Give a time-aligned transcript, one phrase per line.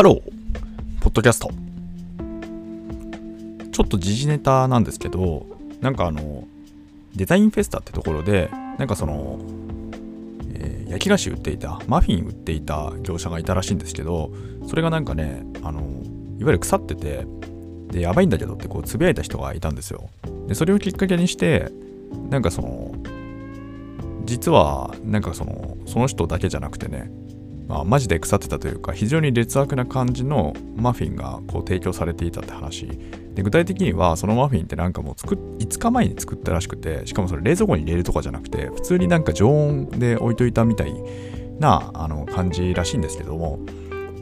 [0.00, 1.50] ハロー、ポッドキャスト。
[3.70, 5.46] ちょっと時事ネタなんですけど、
[5.82, 6.48] なんかあの、
[7.14, 9.38] デザインフェスタってところで、なんかその、
[10.54, 14.32] えー、焼き菓子売っていた、マフィン売っていた業者がいたらしいんですけど、
[14.66, 15.92] それがなんかね、あの、いわ
[16.46, 17.26] ゆる腐ってて、
[17.90, 20.08] で、やばいんだけどってこう、つぶやいた人がいたんですよ。
[20.48, 21.70] で、それをきっかけにして、
[22.30, 22.94] なんかその、
[24.24, 27.12] 実は、なんかその、その人だけじゃなくてね、
[27.70, 32.88] まあ、マジで腐ってたというか非常に劣悪な感じのマフィンがこう提供されていたって話。
[33.34, 40.92] で具体的にはそのマフィンってなんかもう作5日前に作ったらしくてしかもそれ冷蔵庫に入れるとかじゃなくて普通になんか常温で置いといたみたい
[41.60, 43.60] なあの感じらしいんですけども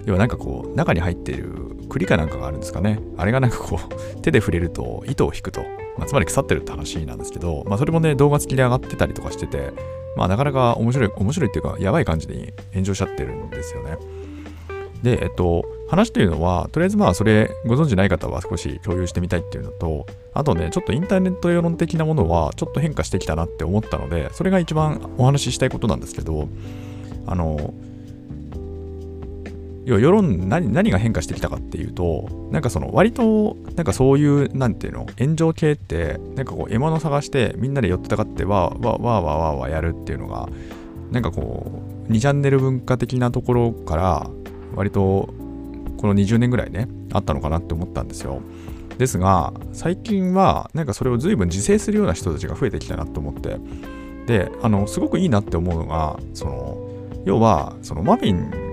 [0.04, 3.00] 要はなんかこう中に入っている栗かなんかがあるんですかね。
[3.16, 5.62] あれがなんかこう 手で触れると糸を引くと、
[5.96, 9.72] まあ、つまり腐ってるって話なんですけど、まあ、それもね動画付きで上がってたりとかしてて
[10.18, 13.96] まあなかなか面白い、面白いっていうか、やばい感じに炎上しちゃってるんですよね。
[15.02, 26.48] で、えっと、話というのは、とりあえずまあ、それご存知ない方は少し共有してみたいっていうのと、あとね、ちょっとインターネット世論的なものはちょっと変化してきたなって思ったので、それが一番お話ししたいことなんですけど、
[27.26, 27.72] あの、
[29.88, 40.50] 要は世論何何が変化してきたかっていうとなんかその割となんかそういうなんていうの炎上系ってなんかこう獲物探してみんなで寄ってたかってわーわーわーわーわーわーやるっていうのが
[41.10, 44.30] なんかこう2チャンネル文化的なところから
[44.74, 45.00] 割と
[45.96, 48.42] この20年ぐらいねあったのかなって思ったんですよ。
[48.98, 53.56] ですが最近はなんかそれを随分自制するような人たちが増えてきたなと思って。
[54.26, 56.76] であのすごくいいなって思うのがその
[57.24, 58.67] 要はそのマフィン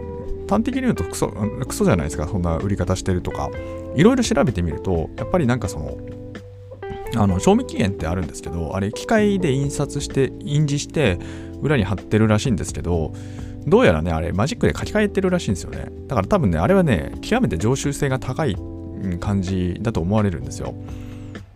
[0.47, 1.27] 端的に言うとクソ
[1.67, 3.49] クソじゃないですかそんな売り方してるとか。
[3.95, 5.97] いろいろ調べてみるとやっぱりなんかその
[7.15, 11.17] あの賞味期限ってあるんですけどあれ機械で印刷して印字して
[11.61, 13.13] 裏に貼ってるらしいんですけど
[13.65, 15.87] どうやらねあれマジックで書き換えてるらしいんですよね。
[16.07, 18.55] だから多分ねあれはね極めて常習性が高い
[19.19, 20.75] 感じだと思われるんですよ。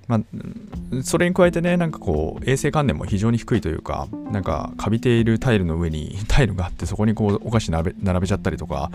[0.10, 8.90] まあ、それに加えてね、なんかこう、衛生観念も非常に低いというか、なんか、カビているタイルの上に タイルがあって、そこにこう、お菓子並べ並べちゃったりとか、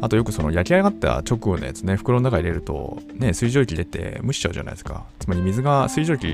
[0.00, 5.04] あとよくその焼き上がった直後のやつね、袋の中入れると、ね、水蒸気出て蒸しちゃうじゃないですか。
[5.18, 6.28] つまり水が、水蒸気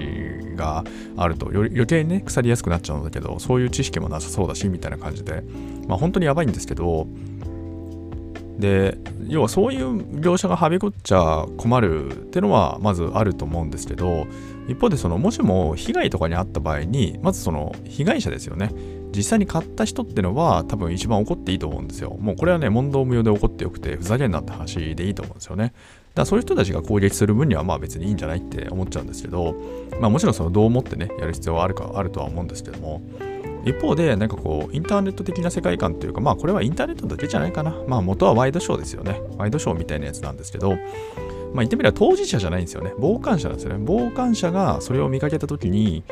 [0.56, 0.84] が
[1.16, 5.42] あると余計にね、腐りやすくなっちゃうんだけど、そういう知識もなさそうだし、みたいな感じで、
[5.86, 7.06] まあ本当にやばいんですけど、
[8.58, 14.26] で要はそういう業者がはびこっちゃ困るってのはまずあると思うんですけど
[14.68, 18.70] 一方でそのもしも被害とかにあった場合にまずその被害者ですよね。
[19.14, 22.16] 実際に買った人ってのは多分一番怒っていいと思うんですよ。
[22.20, 25.64] もうこれはね問答無用で怒ってよくてふざけんなって話でいいと思うんですよね。
[25.64, 25.74] だか
[26.16, 29.54] らそういう人たちが攻撃する分にはまあ別にいいんじゃないって思っちゃうんですけど
[30.00, 33.00] まあもちろんそのどう思ってねやる必要はあるかあるとは思うんですけども
[33.64, 37.74] 一方で、なんかこう、インターネット的な世界観というか、まあこれはインターネットだけじゃないかな。
[37.86, 39.20] まあ元はワイドショーですよね。
[39.36, 40.78] ワイドショーみたいなやつなんですけど、まあ
[41.56, 42.92] 言ってみれば当事者じゃないんですよね。
[42.98, 43.84] 傍観者なんですよね。
[43.86, 46.04] 傍観者がそれを見かけた時に、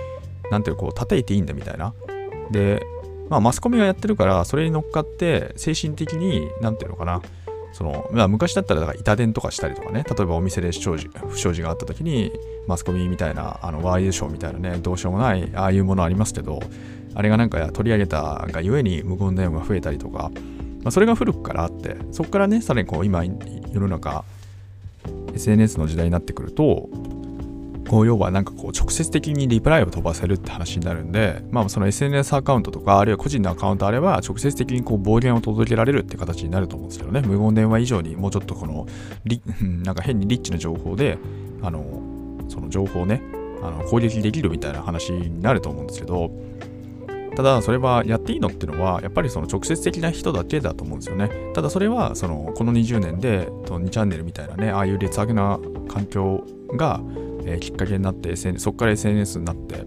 [0.50, 1.94] なんていうこう、叩いていいんだみたいな。
[2.50, 2.84] で、
[3.28, 7.22] まあマスコミがやってるから、それに乗っかって精神的に、なんていうのかな。
[7.76, 12.32] そのまあ、昔だったらだから板伝とかしたりとかね、例えばお店で不祥事不祥事があった時に、
[12.66, 16.58] マスコミみたいな、あのワイドショーみたいなね、どうしようもない、ああいうものありますけど、
[17.14, 20.30] あれがなんか取り上げたがゆえに無言電話が増えたりとか、
[20.84, 23.34] まあ、それが古くからあって、そこからね、さらにこう今、世
[23.74, 24.24] の中、
[25.34, 26.88] SNS の時代になってくると、
[27.88, 38.86] こう要はなんかこう直接的にリプライを飛ばせるって話になるんで、まあその SNS アカウントとか、あるいは個人のアカウントあれば、直接的にこう暴言を届けられるって形になると思うんですけどね、無言電話以上にもうちょっとこの、
[39.84, 41.18] なんか変にリッチな情報で、
[41.62, 41.84] あの、
[42.48, 43.22] その情報をね、
[43.62, 46.30] あの攻撃できるみたいな話になると思うんですけど、
[47.36, 51.30] ただそれはやっていいのっていうのはやっぱりその直接的な人だけだと思うんですよね。
[51.54, 56.44] ただそれはそのこの20年で2チャンネルみたいなねああいう劣悪な環境
[56.76, 57.00] が、
[57.46, 59.86] えー、きっかけになって、SN、そこから SNS になって。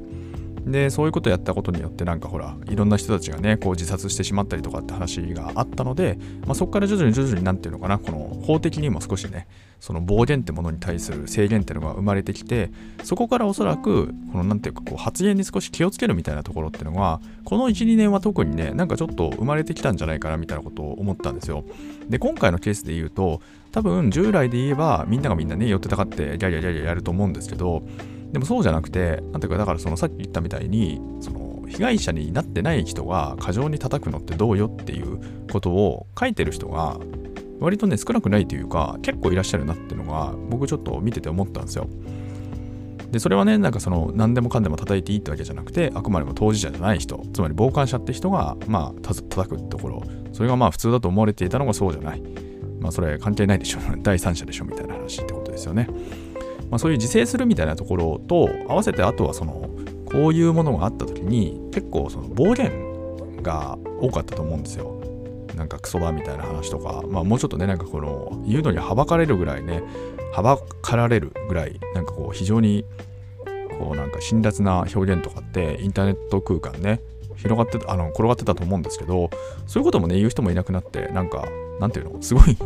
[0.65, 9.47] でそういうことをやったことによってなんかほらいろんな人たちがねこう自殺してしまったりとかって話があったので、まあ、そこから徐々に徐々に何ていうのかなこの法的にも少しね
[9.79, 12.71] その暴言ってものに対する制限ってのが生まれてきて
[13.03, 21.63] そこからおそらくこの何ていうかこう発言に少し気をつけるみたいなところってのがこの12年は特にねなんかちょっと生まれてきたんじゃないかなみたいなことを思ったんですよ。
[22.09, 27.83] で今回のケースで言うと多分従来で言えばみんながみんなね寄ってたかってギャギャギャギャやると思うんですけど
[28.31, 35.19] でもそうじゃなくて、なんていうか、だからそのさっき言ったみたいに、その被害者になってない人が過剰に叩くのってどうよっていう
[35.51, 36.97] ことを書いてる人が
[37.59, 41.87] 割とね少なくないというか結構いらっしゃるなっていうのが僕ちょっと見てて思ったんですよ。
[43.11, 52.21] でそれはねなんかその何でもかんでも叩いていいってわけじゃなくてあくまでも当事者じゃない人つまり傍観者って人がまあ叩くところそれがまあ普通だと思われていたのがそうじゃない
[52.79, 55.87] まあそれ関係ないでしょ 第三者でしょみたいな話ってことですよね。
[56.69, 59.69] まあ、そういう自制するみたいなところと合わせてあとはその
[60.05, 64.99] こういうものがあった時に結構その暴言が多かったと思うんですよ。
[65.55, 69.83] なんかクソだみたいな話とか、まあもうちょっとね、なんかこの言うのにはばかれるぐらいね、
[70.31, 72.85] はばかられるぐらい、なんかこう非常に
[73.77, 77.01] こうなんか辛辣な表現とかってインターネット空間ね、
[77.35, 79.29] 広がってあの転がってたと思うんですけど、
[79.67, 81.45] そういうこともね、言う人もいなくなって、なんか、
[81.79, 82.57] なんていうの、すごい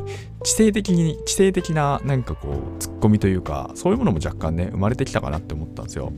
[0.43, 6.11] 知性的に、知性的ななんかこう、ツッコミというか、そういうものも若干ね、生まれてきたかなって思ったんですよ。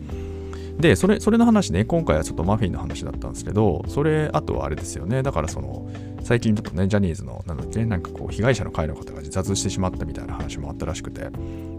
[0.77, 5.23] で、それ、それの話ね、今回はちょっとマフィンの話だったんですけど、それ、あとはあれですよね。
[5.23, 5.89] だからその、
[6.21, 11.29] 最近ちょっとね、ジャニーズの、なんだっけ、なんかこう、被害者の会の方が自殺してしまったみたいな話もあったらしくて、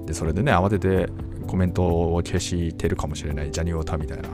[0.07, 1.11] で、それでね、慌てて
[1.47, 1.83] コメント
[2.15, 4.29] を消してるかもしれないジャニオタみたいな、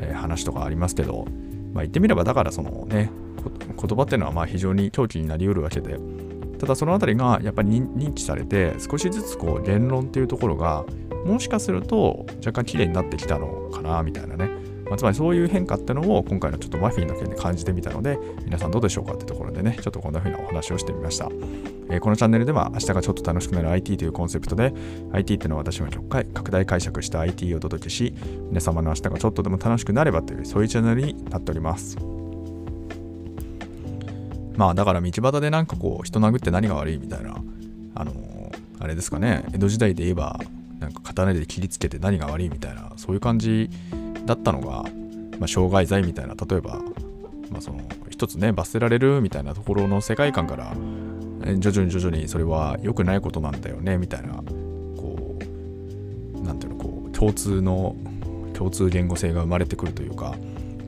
[0.00, 1.26] えー、話とかありますけど、
[1.72, 5.98] まあ言ってみれば、だからそのね、言葉っていうのはまあ非常に狂気になりうるわけで、
[6.58, 10.84] ただそのあたりがやっぱり認知されて、少しずつこう言論っていうところが、
[11.24, 14.50] もしかすると若干綺麗になってきたのかなみたいなね、
[14.88, 21.28] まあ、つまりそういう変化ってのを今回のちょっとマフィンの件で感じてみたので皆さんどうでしょうかってところでねちょっとこんな風なお話をしてみました、
[21.90, 24.72] えー、このチャンネルでは明日がちょっと楽しくなる IT というコンセプトで
[25.12, 28.14] IT っていうのは私が拡大解釈した IT をお届けし
[28.48, 32.17] 皆様の明日がちょっとでも楽しくなればというそういうチャンネルになっております。
[34.58, 37.36] まあだから道端でなんかこう人殴って何が悪いみたいな
[37.94, 39.44] あのー、あれですかね。
[39.54, 40.40] 江戸時代で言えば
[40.80, 43.70] なんか刀で切りつけて何が悪いみたいなそういう感じ
[44.26, 44.82] だったのが、
[45.38, 46.34] まあ、傷害罪みたいな。
[46.34, 46.80] 例えば、
[47.50, 50.74] まあ、その一つね罰せられるみたいなところの世界観から
[51.58, 54.42] 徐々に徐々にそれは良くないことなんだよねみたいな
[54.96, 55.38] こ
[56.34, 57.94] うなんていうのこう共通の
[58.54, 60.34] 共通言語性が生まれてくるというか、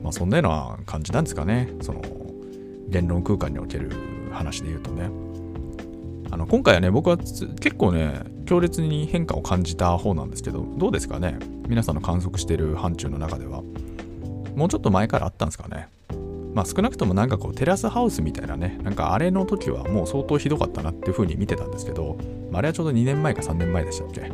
[0.03, 1.69] まあ、そんなような感じなんですかね。
[1.81, 2.01] その
[2.91, 3.91] 言論空間における
[4.31, 5.09] 話で言うとね
[6.29, 13.63] あの今回はね僕は結構ね強烈に変化を感じた方なんですけど、どうですかね皆さんの観測してる範疇の中では。
[14.55, 15.87] もうちょっと前からあったんですかね
[16.53, 22.17] まあ少なくともなんかこうテラスハウスみたいなね、なんかあれの時はもう相当ひどかったなっていう風に見てたんですけど、
[22.51, 24.29] まあれはちょうど2年前か3年前でしたっけ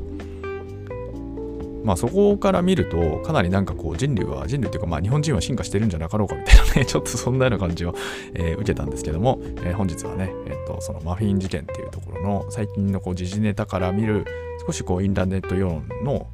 [1.87, 7.95] まあそこから見ると、かなりなんかこう人類は、人類というかまあ日本人は進化してるんじゃなかろうかみたいなね、 ちょっとそんなような感じを、
[8.33, 14.25] えー、受けたんですけども、えー、本日はね、えっ、と、そのマフィン事件っていうところの最近のこう時事ネタから見る
[14.65, 16.27] 少しこうインターネット世論の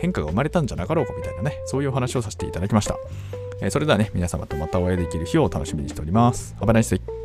[0.00, 2.96] 変化が生まれたんじゃなかろうかみたいなね、そういうお話をさせていただきました
[3.62, 3.70] え。
[3.70, 6.54] それではね、皆様とまたお会いできる日を楽しみにしております。
[6.60, 7.17] Have a nice.